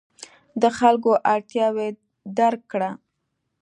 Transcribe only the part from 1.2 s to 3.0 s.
اړتیاوې درک کړه.